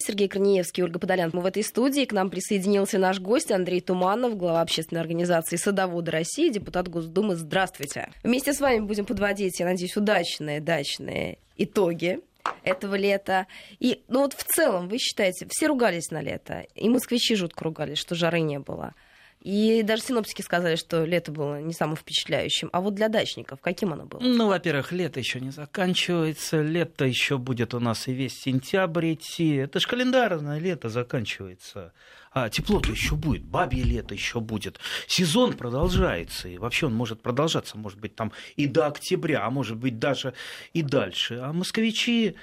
[0.00, 1.30] Сергей Корнеевский, Ольга Подолян.
[1.32, 2.04] Мы в этой студии.
[2.04, 7.34] К нам присоединился наш гость Андрей Туманов, глава общественной организации «Садоводы России», депутат Госдумы.
[7.34, 8.08] Здравствуйте.
[8.22, 12.20] Вместе с вами будем подводить, я надеюсь, удачные дачные итоги
[12.62, 13.48] этого лета.
[13.80, 17.98] И, ну вот в целом, вы считаете, все ругались на лето, и москвичи жутко ругались,
[17.98, 18.94] что жары не было.
[19.40, 22.70] И даже синоптики сказали, что лето было не самым впечатляющим.
[22.72, 24.20] А вот для дачников каким оно было?
[24.20, 26.60] Ну, во-первых, лето еще не заканчивается.
[26.60, 29.54] Лето еще будет у нас и весь сентябрь идти.
[29.54, 31.92] Это же календарное лето заканчивается.
[32.32, 34.78] А тепло-то еще будет, бабье лето еще будет.
[35.06, 39.76] Сезон продолжается, и вообще он может продолжаться, может быть, там и до октября, а может
[39.76, 40.34] быть, даже
[40.72, 41.40] и дальше.
[41.42, 42.36] А москвичи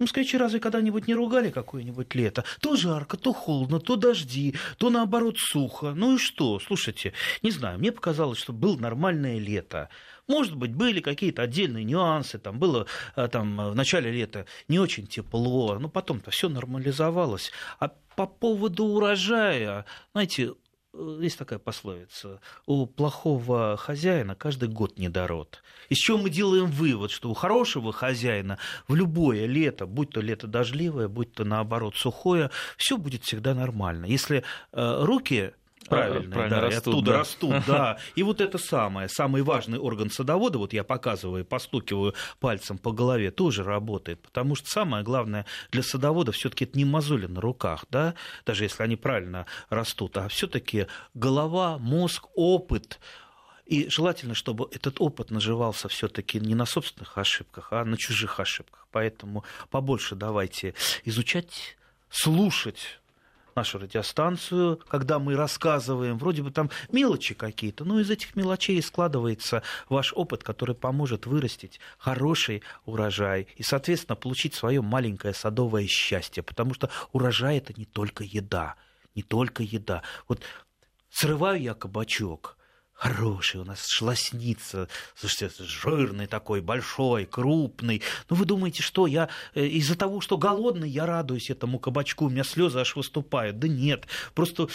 [0.00, 2.42] Москвичи ну, разве когда-нибудь не ругали какое-нибудь лето?
[2.60, 5.92] То жарко, то холодно, то дожди, то наоборот сухо.
[5.94, 6.58] Ну и что?
[6.58, 9.90] Слушайте, не знаю, мне показалось, что было нормальное лето.
[10.26, 15.06] Может быть, были какие-то отдельные нюансы, там было э, там, в начале лета не очень
[15.06, 17.52] тепло, но потом-то все нормализовалось.
[17.78, 20.59] А по поводу урожая, знаете, Э,
[20.92, 25.62] есть такая пословица, у плохого хозяина каждый год недород.
[25.88, 30.46] Из чего мы делаем вывод, что у хорошего хозяина в любое лето, будь то лето
[30.46, 34.06] дождливое, будь то наоборот сухое, все будет всегда нормально.
[34.06, 35.52] Если э, руки
[35.90, 37.18] правильные, Правильно да, растут, и оттуда да.
[37.18, 37.98] растут, да.
[38.14, 43.30] И вот это самое, самый важный орган садовода, вот я показываю, постукиваю пальцем по голове,
[43.30, 48.14] тоже работает, потому что самое главное для садовода все-таки это не мозоли на руках, да,
[48.46, 53.00] даже если они правильно растут, а все-таки голова, мозг, опыт,
[53.66, 58.88] и желательно, чтобы этот опыт наживался все-таки не на собственных ошибках, а на чужих ошибках.
[58.90, 61.78] Поэтому побольше давайте изучать,
[62.10, 63.00] слушать
[63.56, 69.62] нашу радиостанцию, когда мы рассказываем, вроде бы там мелочи какие-то, но из этих мелочей складывается
[69.88, 76.74] ваш опыт, который поможет вырастить хороший урожай и, соответственно, получить свое маленькое садовое счастье, потому
[76.74, 78.76] что урожай это не только еда,
[79.14, 80.02] не только еда.
[80.28, 80.42] Вот
[81.10, 82.56] срываю я кабачок,
[83.00, 88.02] Хороший у нас шлосница, слушайте, жирный такой, большой, крупный.
[88.28, 92.28] Ну, вы думаете, что я э, из-за того, что голодный, я радуюсь этому кабачку, у
[92.28, 93.58] меня слезы аж выступают.
[93.58, 94.68] Да нет, просто...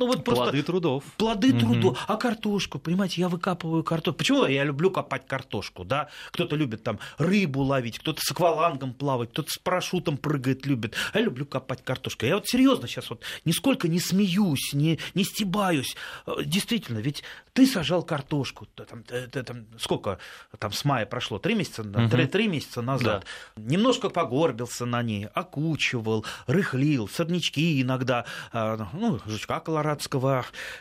[0.00, 1.04] Ну, вот просто плоды трудов.
[1.18, 1.60] Плоды угу.
[1.60, 2.04] трудов.
[2.08, 4.16] А картошку, понимаете, я выкапываю картошку.
[4.16, 6.08] Почему я люблю копать картошку, да?
[6.30, 10.94] Кто-то любит там рыбу ловить, кто-то с аквалангом плавать, кто-то с парашютом прыгает любит.
[11.12, 12.24] А я люблю копать картошку.
[12.24, 15.94] Я вот серьезно сейчас вот нисколько не смеюсь, не, не стебаюсь.
[16.26, 17.22] Э, действительно, ведь
[17.52, 20.18] ты сажал картошку, там, ты, там, сколько
[20.58, 22.08] там с мая прошло, три месяца, угу.
[22.08, 23.62] три, три месяца назад, да.
[23.62, 29.89] немножко погорбился на ней, окучивал, рыхлил, сорнячки иногда, а, ну, жучка колорадского,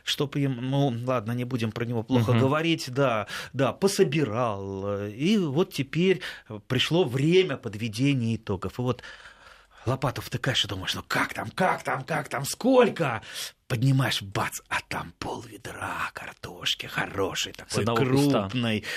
[0.04, 2.40] чтобы им, ну, ладно, не будем про него плохо угу.
[2.40, 6.22] говорить, да, да, пособирал, и вот теперь
[6.68, 9.04] пришло время подведения итогов, и вот
[9.86, 13.22] лопату втыкаешь и думаешь, ну как там, как там, как там, сколько?
[13.70, 18.82] поднимаешь, бац, а там пол ведра картошки хорошей, такой крупной.
[18.82, 18.90] Куста.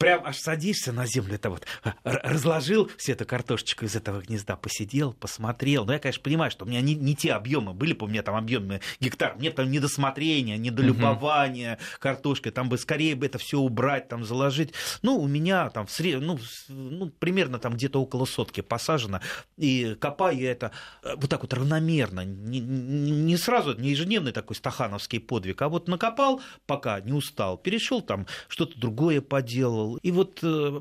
[0.00, 1.66] Прям аж садишься на землю, это вот
[2.04, 5.84] разложил все эту картошечку из этого гнезда, посидел, посмотрел.
[5.84, 8.22] Но я, конечно, понимаю, что у меня не, не те объемы были бы у меня
[8.22, 11.82] там объемы гектар, мне там недосмотрения, недолюбования угу.
[11.98, 14.72] картошкой, там бы скорее бы это все убрать, там заложить.
[15.02, 16.22] Ну, у меня там в сред...
[16.22, 16.38] ну,
[16.68, 19.20] ну, примерно там где-то около сотки посажено,
[19.58, 20.72] и копаю это
[21.02, 25.88] э, вот так вот равномерно, не, не сразу, не ежедневный такой стахановский подвиг, а вот
[25.88, 29.89] накопал, пока не устал, перешел там, что-то другое поделал.
[29.96, 30.80] И вот э,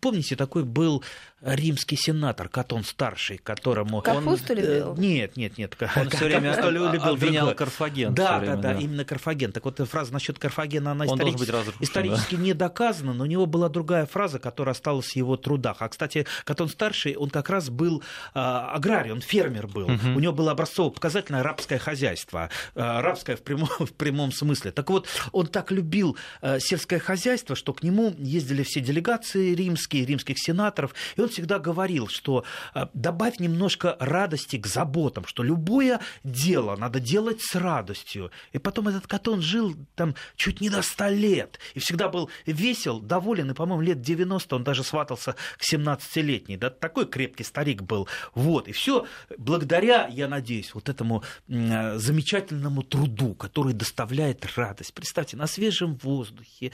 [0.00, 1.02] помните, такой был
[1.42, 4.58] римский сенатор Катон старший, которому Капусту он...
[4.58, 4.96] Э, любил?
[4.96, 5.76] Нет, нет, нет.
[5.96, 8.14] Он все время любил обвинял Карфаген.
[8.14, 9.52] Да, да, да, именно Карфаген.
[9.52, 14.38] Так вот фраза насчет Карфагена, она исторически не доказана, но у него была другая фраза,
[14.38, 15.78] которая осталась в его трудах.
[15.80, 18.02] А, кстати, Катон старший, он как раз был
[18.34, 19.88] а, аграрий, он фермер был.
[19.88, 24.70] У него было образцово-показательное рабское хозяйство, а, рабское в прямом, в прямом смысле.
[24.70, 30.04] Так вот, он так любил а, сельское хозяйство, что к нему ездили все делегации римские,
[30.04, 32.44] римских сенаторов, и он всегда говорил, что
[32.74, 38.30] э, добавь немножко радости к заботам, что любое дело надо делать с радостью.
[38.52, 43.00] И потом этот Катон жил там чуть не до 100 лет, и всегда был весел,
[43.00, 46.56] доволен, и, по-моему, лет 90 он даже сватался к 17-летней.
[46.56, 48.08] Да, такой крепкий старик был.
[48.34, 49.06] Вот, и все
[49.38, 54.94] благодаря, я надеюсь, вот этому э, замечательному труду, который доставляет радость.
[54.94, 56.72] Представьте, на свежем воздухе,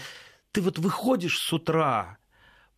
[0.53, 2.19] ты вот выходишь с утра,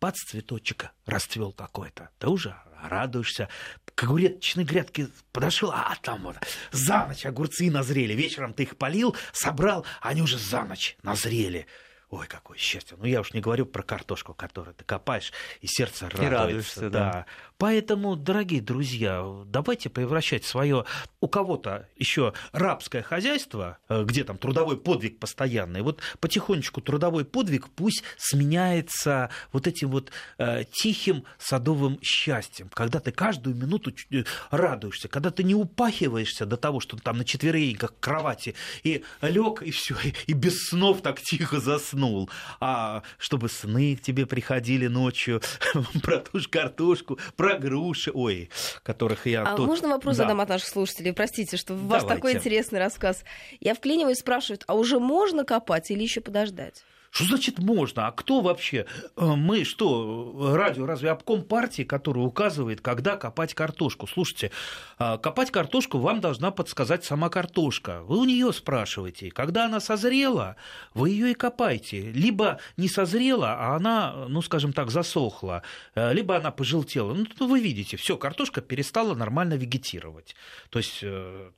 [0.01, 2.09] бац, цветочек расцвел какой-то.
[2.17, 3.47] Ты уже радуешься.
[3.93, 6.37] К огуречной грядке подошел, а там вот
[6.71, 8.13] за ночь огурцы назрели.
[8.13, 11.67] Вечером ты их полил, собрал, они уже за ночь назрели.
[12.09, 12.97] Ой, какое счастье.
[12.99, 15.31] Ну, я уж не говорю про картошку, которую ты копаешь,
[15.61, 16.25] и сердце радуется.
[16.25, 16.89] И радуешься, да.
[16.89, 17.25] да.
[17.61, 20.85] Поэтому, дорогие друзья, давайте превращать свое
[21.19, 27.69] у кого-то еще рабское хозяйство, э, где там трудовой подвиг постоянный, вот потихонечку трудовой подвиг
[27.69, 35.07] пусть сменяется вот этим вот э, тихим садовым счастьем, когда ты каждую минуту э, радуешься,
[35.07, 39.95] когда ты не упахиваешься до того, что там на четвереньках кровати и лег и все,
[40.25, 42.27] и без снов так тихо заснул,
[42.59, 45.43] а чтобы сны к тебе приходили ночью
[46.01, 48.49] про ту же картошку, про груши, ой,
[48.83, 49.43] которых я...
[49.43, 49.67] А тут...
[49.67, 50.23] можно вопрос да.
[50.23, 51.13] задам от наших слушателей?
[51.13, 53.23] Простите, что у вас такой интересный рассказ.
[53.59, 56.83] Я вклиниваюсь, спрашивают, а уже можно копать или еще подождать?
[57.11, 58.07] Что значит можно?
[58.07, 58.85] А кто вообще?
[59.17, 64.07] Э, мы что, радио разве обком партии, который указывает, когда копать картошку?
[64.07, 64.51] Слушайте,
[64.97, 68.01] а, копать картошку вам должна подсказать сама картошка.
[68.03, 69.29] Вы у нее спрашиваете.
[69.29, 70.55] Когда она созрела,
[70.93, 71.99] вы ее и копайте.
[71.99, 75.63] Либо не созрела, а она, ну, скажем так, засохла.
[75.95, 77.13] Э, либо она пожелтела.
[77.13, 80.33] Ну, вы видите, все, картошка перестала нормально вегетировать.
[80.69, 81.49] То есть э,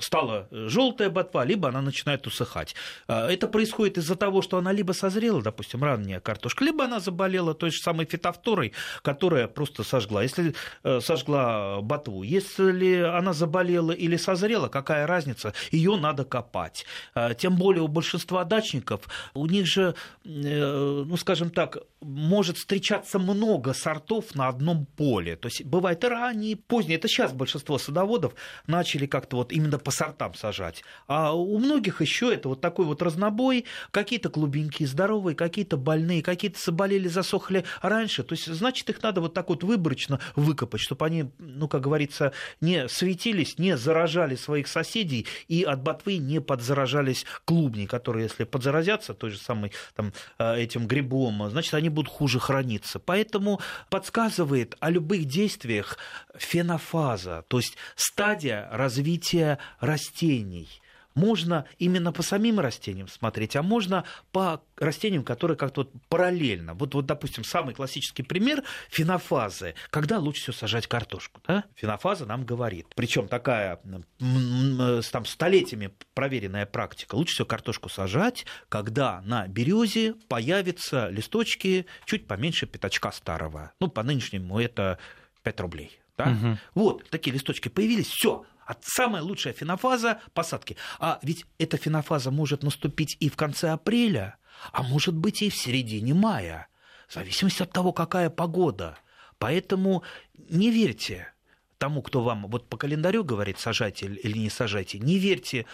[0.00, 2.74] стала желтая ботва, либо она начинает усыхать.
[3.06, 7.54] Это происходит из-за того, что она она либо созрела, допустим, ранняя картошка, либо она заболела
[7.54, 8.72] той же самой фитофторой,
[9.02, 10.22] которая просто сожгла.
[10.22, 15.52] Если э, сожгла ботву, если она заболела или созрела, какая разница?
[15.72, 16.86] Ее надо копать.
[17.14, 19.00] Э, тем более у большинства дачников,
[19.34, 19.94] у них же,
[20.24, 25.36] э, ну, скажем так, может встречаться много сортов на одном поле.
[25.36, 26.98] То есть бывает и ранние, и поздние.
[26.98, 28.34] Это сейчас большинство садоводов
[28.66, 30.84] начали как-то вот именно по сортам сажать.
[31.08, 36.22] А у многих еще это вот такой вот разнобой, какие-то клубники слабенькие, здоровые, какие-то больные,
[36.22, 38.22] какие-то заболели, засохли раньше.
[38.22, 42.32] То есть, значит, их надо вот так вот выборочно выкопать, чтобы они, ну, как говорится,
[42.60, 49.14] не светились, не заражали своих соседей и от ботвы не подзаражались клубни, которые, если подзаразятся
[49.14, 52.98] той же самой там, э, этим грибом, значит, они будут хуже храниться.
[52.98, 55.98] Поэтому подсказывает о любых действиях
[56.36, 60.68] фенофаза, то есть стадия развития растений–
[61.14, 66.74] можно именно по самим растениям смотреть, а можно по растениям, которые как-то вот параллельно.
[66.74, 69.74] Вот, вот, допустим, самый классический пример фенофазы.
[69.90, 71.40] Когда лучше всего сажать картошку?
[71.46, 71.64] Да?
[71.74, 72.86] Фенофаза нам говорит.
[72.94, 73.80] Причем такая
[74.18, 77.14] там, столетиями проверенная практика.
[77.14, 83.72] Лучше всего картошку сажать, когда на березе появятся листочки чуть поменьше пятачка старого.
[83.80, 84.98] Ну, по нынешнему это
[85.42, 86.00] 5 рублей.
[86.16, 86.24] Да?
[86.30, 86.58] Угу.
[86.74, 88.44] Вот, такие листочки появились, все,
[88.82, 90.76] самая лучшая фенофаза посадки.
[90.98, 94.36] А ведь эта фенофаза может наступить и в конце апреля,
[94.72, 96.68] а может быть и в середине мая,
[97.08, 98.98] в зависимости от того, какая погода.
[99.38, 100.02] Поэтому
[100.34, 101.32] не верьте
[101.78, 105.64] тому, кто вам вот по календарю говорит, сажайте или не сажайте, не верьте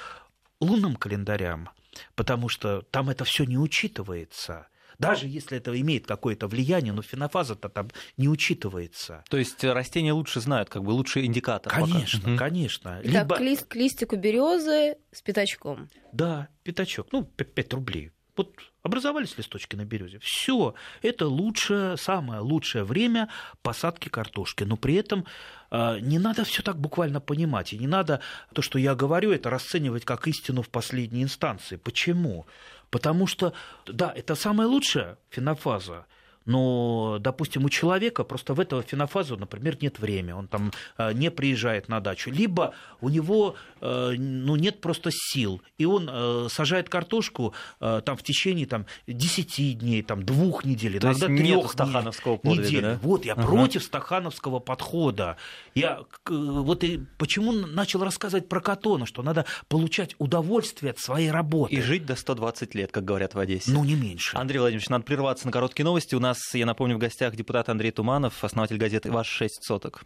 [0.60, 1.70] лунным календарям,
[2.14, 4.68] потому что там это все не учитывается.
[4.98, 9.24] Даже если это имеет какое-то влияние, но фенофаза-то там не учитывается.
[9.28, 11.72] То есть растения лучше знают, как бы лучше индикатор.
[11.72, 12.36] Конечно, пока.
[12.36, 13.00] конечно.
[13.02, 13.36] Итак, Либо...
[13.36, 15.88] к, лист, к листику березы с пятачком.
[16.12, 17.08] Да, пятачок.
[17.12, 18.12] Ну, 5 рублей.
[18.36, 20.18] Вот образовались листочки на березе.
[20.18, 23.28] Все, это лучшее, самое лучшее время
[23.62, 24.64] посадки картошки.
[24.64, 25.24] Но при этом
[25.70, 27.72] э, не надо все так буквально понимать.
[27.72, 28.20] И не надо
[28.52, 31.76] то, что я говорю, это расценивать как истину в последней инстанции.
[31.76, 32.46] Почему?
[32.90, 33.52] Потому что,
[33.86, 36.06] да, это самая лучшая фенофаза,
[36.46, 41.30] но, допустим, у человека просто в этого фенофазу, например, нет времени, он там э, не
[41.30, 46.88] приезжает на дачу, либо у него э, ну, нет просто сил, и он э, сажает
[46.88, 52.68] картошку там в течение там, 10 дней, там, двух недель, То иногда трех стахановского подвига,
[52.68, 52.82] недель.
[52.82, 52.98] Да?
[53.02, 53.46] Вот, я ага.
[53.46, 55.36] против стахановского подхода.
[55.74, 61.74] Я вот и почему начал рассказывать про Катона, что надо получать удовольствие от своей работы.
[61.74, 63.70] И жить до 120 лет, как говорят в Одессе.
[63.70, 64.36] Ну, не меньше.
[64.36, 66.14] Андрей Владимирович, надо прерваться на короткие новости.
[66.14, 70.04] У нас нас, я напомню, в гостях депутат Андрей Туманов, основатель газеты «Ваш шесть соток».